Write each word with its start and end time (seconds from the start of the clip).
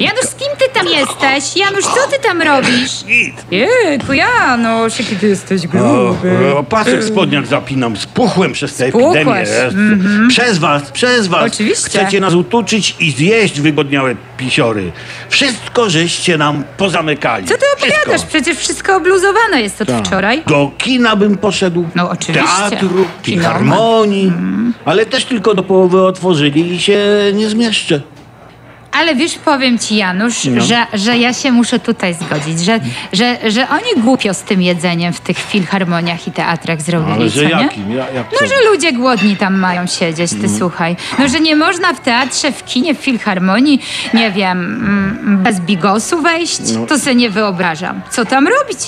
Janusz, 0.00 0.24
z 0.24 0.34
kim 0.34 0.48
ty 0.58 0.64
tam 0.74 0.86
jesteś? 0.86 1.56
Janusz, 1.56 1.84
co 1.84 2.10
ty 2.10 2.18
tam 2.22 2.42
robisz? 2.42 2.92
Jejku, 3.50 4.12
Janusz, 4.12 4.98
jaki 4.98 5.16
ty 5.16 5.28
jesteś 5.28 5.66
gruby. 5.66 6.54
O, 6.56 6.62
pasek 6.62 7.00
w 7.00 7.08
spodniach 7.08 7.46
zapinam, 7.46 7.96
spuchłem 7.96 8.52
przez 8.52 8.74
tę 8.76 8.88
Spuchłeś, 8.88 9.48
epidemię. 9.48 10.28
Przez 10.28 10.58
was, 10.58 10.90
przez 10.90 11.26
was. 11.26 11.52
Oczywiście. 11.52 11.88
Chcecie 11.88 12.20
nas 12.20 12.34
utuczyć 12.34 12.96
i 13.00 13.10
zjeść 13.10 13.60
wygodniałe 13.60 14.14
pisiorry. 14.36 14.92
Wszystko 15.28 15.90
żeście 15.90 16.38
nam 16.38 16.64
pozamykali. 16.76 17.46
Co 17.46 17.54
ty 17.54 17.64
opowiadasz? 17.76 18.04
Wszystko. 18.04 18.28
Przecież 18.28 18.58
wszystko 18.58 18.96
obluzowane 18.96 19.62
jest 19.62 19.80
od 19.82 19.88
wczoraj. 20.06 20.42
Do 20.46 20.70
kina 20.78 21.16
bym 21.16 21.36
poszedł. 21.38 21.88
No, 21.94 22.10
oczywiście. 22.10 22.46
Teatru, 22.70 22.88
Kino. 22.88 23.06
filharmonii. 23.22 24.32
Ale 24.84 25.06
też 25.06 25.24
tylko 25.24 25.54
do 25.54 25.62
połowy 25.62 26.02
otworzyli 26.02 26.74
i 26.74 26.80
się 26.80 26.98
nie 27.34 27.48
zmieszczę. 27.48 28.00
Ale 28.98 29.14
wiesz, 29.14 29.38
powiem 29.38 29.78
ci, 29.78 29.96
Janusz, 29.96 30.44
No. 30.44 30.60
że, 30.64 30.86
że 30.94 31.18
ja 31.18 31.32
się 31.32 31.52
muszę 31.52 31.78
tutaj 31.80 32.14
zgodzić, 32.14 32.60
że, 32.64 32.80
że, 33.12 33.50
że 33.50 33.68
oni 33.68 34.02
głupio 34.02 34.34
z 34.34 34.42
tym 34.42 34.62
jedzeniem 34.62 35.12
w 35.12 35.20
tych 35.20 35.38
filharmoniach 35.38 36.26
i 36.28 36.32
teatrach 36.32 36.82
zrobili, 36.82 37.12
Ale 37.12 37.30
co 37.30 37.34
że 37.36 37.44
nie? 37.44 37.50
jakim? 37.50 37.90
Ja, 37.92 38.10
jak 38.10 38.26
No, 38.32 38.38
co? 38.38 38.46
że 38.46 38.54
ludzie 38.70 38.92
głodni 38.92 39.36
tam 39.36 39.58
mają 39.58 39.86
siedzieć, 39.86 40.30
ty 40.40 40.48
słuchaj. 40.58 40.96
No, 41.18 41.28
że 41.28 41.40
nie 41.40 41.56
można 41.56 41.94
w 41.94 42.00
teatrze, 42.00 42.52
w 42.52 42.64
kinie, 42.64 42.94
w 42.94 42.98
filharmonii, 42.98 43.82
nie 44.14 44.30
wiem, 44.30 44.58
mm, 44.58 45.38
bez 45.42 45.60
bigosu 45.60 46.22
wejść, 46.22 46.60
to 46.88 46.98
sobie 46.98 47.14
nie 47.14 47.30
wyobrażam. 47.30 48.00
Co 48.10 48.24
tam 48.24 48.48
robić? 48.48 48.78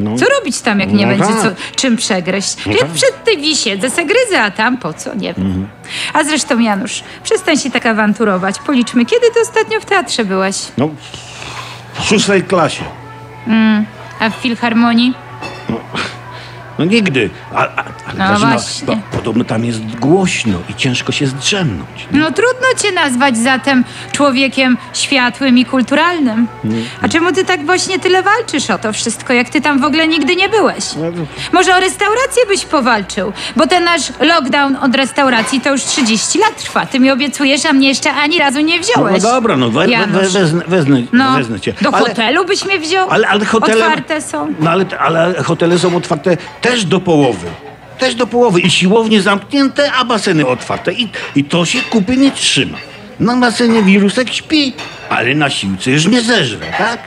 No. 0.00 0.16
Co 0.18 0.26
robić 0.38 0.60
tam, 0.60 0.80
jak 0.80 0.92
nie 0.92 1.06
No 1.06 1.12
będzie 1.16 1.34
tak. 1.34 1.42
co, 1.42 1.48
czym 1.76 1.96
przegryźć? 1.96 2.66
No 2.66 2.72
ja 2.72 2.78
tak. 2.78 2.90
przed 2.90 3.24
tej 3.24 3.56
siedzę, 3.56 3.90
se 3.90 4.04
gryzę, 4.04 4.42
a 4.42 4.50
tam 4.50 4.78
po 4.78 4.92
co? 4.92 5.14
Nie 5.14 5.34
wiem. 5.34 5.68
A 6.12 6.24
zresztą, 6.24 6.58
Janusz, 6.58 7.02
przestań 7.22 7.56
się 7.58 7.70
tak 7.70 7.86
awanturować. 7.86 8.58
Policzmy, 8.58 9.04
kiedy 9.06 9.30
ty 9.30 9.40
ostatnio 9.40 9.80
w 9.80 9.84
teatrze 9.84 10.24
byłeś? 10.24 10.56
No, 10.78 10.88
w 11.94 12.04
szóstej 12.04 12.42
klasie. 12.42 12.84
A 14.20 14.30
w 14.30 14.34
filharmonii? 14.34 15.14
No 15.68 15.80
nigdy. 16.84 17.30
A, 17.54 17.58
a, 17.58 17.64
a 17.66 17.84
No 18.08 18.14
Grażyna, 18.14 18.50
właśnie. 18.52 18.86
bo 18.86 18.96
podobno 19.16 19.44
tam 19.44 19.64
jest 19.64 19.80
głośno 19.96 20.58
i 20.68 20.74
ciężko 20.74 21.12
się 21.12 21.26
zdrzemnąć. 21.26 21.88
No 22.12 22.26
trudno 22.26 22.66
cię 22.82 22.92
nazwać 22.92 23.36
zatem 23.38 23.84
człowiekiem 24.12 24.76
światłym 24.94 25.58
i 25.58 25.64
kulturalnym. 25.64 26.48
A 27.02 27.08
czemu 27.08 27.32
ty 27.32 27.44
tak 27.44 27.66
właśnie 27.66 27.98
tyle 27.98 28.22
walczysz 28.22 28.70
o 28.70 28.78
to 28.78 28.92
wszystko, 28.92 29.32
jak 29.32 29.48
ty 29.48 29.60
tam 29.60 29.80
w 29.80 29.84
ogóle 29.84 30.08
nigdy 30.08 30.36
nie 30.36 30.48
byłeś? 30.48 30.84
Może 31.52 31.76
o 31.76 31.80
restaurację 31.80 32.46
byś 32.48 32.64
powalczył, 32.64 33.32
bo 33.56 33.66
ten 33.66 33.84
nasz 33.84 34.12
lockdown 34.20 34.76
od 34.76 34.94
restauracji 34.94 35.60
to 35.60 35.70
już 35.72 35.82
30 35.84 36.38
lat 36.38 36.56
trwa. 36.62 36.86
Ty 36.86 37.00
mi 37.00 37.10
obiecujesz, 37.10 37.66
a 37.66 37.72
mnie 37.72 37.88
jeszcze 37.88 38.12
ani 38.12 38.38
razu 38.38 38.60
nie 38.60 38.76
No, 38.76 38.82
wziąłeś. 38.82 39.22
no 39.22 39.28
dobra, 39.30 39.56
no 39.56 39.70
we, 39.70 39.80
we, 39.80 39.86
we, 39.86 39.92
Janusz. 39.92 40.32
No, 41.12 41.34
wezmę 41.36 41.60
cię. 41.60 41.74
do 41.82 41.94
ale, 41.94 42.08
hotelu 42.08 42.44
byś 42.44 42.64
mnie 42.64 42.78
wziął? 42.78 43.10
ale, 43.10 43.28
ale 43.28 43.44
hotele... 43.44 43.84
Otwarte 43.86 44.20
są. 44.22 44.54
No 44.60 44.70
ale, 44.70 44.84
ale 44.98 45.42
hotele 45.42 45.78
są 45.78 45.96
otwarte 45.96 46.36
też 46.66 46.84
do 46.84 47.00
połowy. 47.00 47.46
Też 47.98 48.14
do 48.14 48.26
połowy. 48.26 48.60
I 48.60 48.70
siłownie 48.70 49.22
zamknięte, 49.22 49.92
a 49.92 50.04
baseny 50.04 50.46
otwarte. 50.46 50.92
I, 50.92 51.08
i 51.36 51.44
to 51.44 51.64
się 51.64 51.78
kupy 51.82 52.16
nie 52.16 52.30
trzyma. 52.30 52.78
Na 53.20 53.36
basenie 53.36 53.82
wirusek 53.82 54.32
śpi, 54.32 54.72
ale 55.08 55.34
na 55.34 55.50
siłce 55.50 55.90
już 55.90 56.06
nie 56.06 56.22
zeżre, 56.22 56.66
tak? 56.78 57.00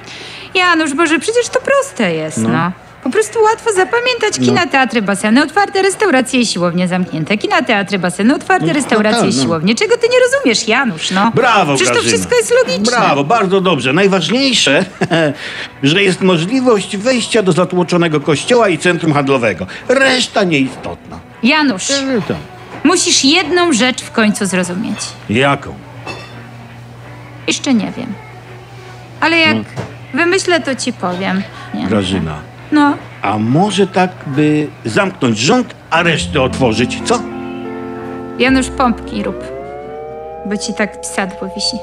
Janusz, 0.55 0.93
Boże, 0.93 1.19
przecież 1.19 1.49
to 1.49 1.59
proste 1.61 2.13
jest, 2.13 2.37
no. 2.37 2.71
Po 3.03 3.09
prostu 3.09 3.39
łatwo 3.43 3.73
zapamiętać 3.73 4.39
kina, 4.45 4.67
teatry, 4.67 5.01
baseny 5.01 5.43
otwarte, 5.43 5.81
restauracje 5.81 6.39
i 6.39 6.45
siłownie 6.45 6.87
zamknięte. 6.87 7.37
Kina, 7.37 7.61
teatry, 7.61 7.99
baseny 7.99 8.35
otwarte, 8.35 8.67
No, 8.67 8.73
restauracje 8.73 9.21
tak, 9.21 9.33
i 9.33 9.35
no. 9.35 9.43
siłownie. 9.43 9.75
Czego 9.75 9.97
ty 9.97 10.07
nie 10.09 10.19
rozumiesz, 10.19 10.67
Janusz, 10.67 11.11
no? 11.11 11.31
Brawo, 11.35 11.75
Przecież 11.75 11.87
to 11.87 11.93
Grażyna. 11.93 12.11
wszystko 12.13 12.35
jest 12.35 12.53
logiczne. 12.53 12.97
Brawo, 12.97 13.23
bardzo 13.23 13.61
dobrze. 13.61 13.93
Najważniejsze, 13.93 14.85
że 15.83 16.03
jest 16.03 16.21
możliwość 16.21 16.97
wejścia 16.97 17.41
do 17.43 17.51
zatłoczonego 17.51 18.19
kościoła 18.19 18.69
i 18.69 18.77
centrum 18.77 19.13
handlowego. 19.13 19.67
Reszta 19.87 20.43
nieistotna. 20.43 21.19
Janusz, 21.43 21.87
musisz 22.83 23.25
jedną 23.25 23.73
rzecz 23.73 24.01
w 24.01 24.11
końcu 24.11 24.45
zrozumieć. 24.45 24.97
Jaką? 25.29 25.73
Jeszcze 27.47 27.73
nie 27.73 27.91
wiem. 27.97 28.13
Ale 29.21 29.37
jak 29.37 29.57
wymyślę, 30.13 30.59
to 30.61 30.75
ci 30.75 30.93
powiem. 30.93 31.43
Nie. 31.73 31.85
Grażyna. 31.87 32.35
No, 32.71 32.93
A 33.21 33.37
może 33.37 33.87
tak, 33.87 34.11
by 34.27 34.67
zamknąć 34.85 35.37
rząd, 35.37 35.75
a 35.89 36.03
resztę 36.03 36.41
otworzyć, 36.41 37.01
co? 37.05 37.19
Janusz, 38.39 38.69
pompki 38.69 39.23
rób. 39.23 39.43
Bo 40.45 40.57
ci 40.57 40.73
tak 40.73 40.97
sadło 41.05 41.49
wisi. 41.55 41.77